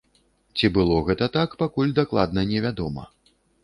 [0.59, 3.03] Ці было гэта так, пакуль дакладна невядома.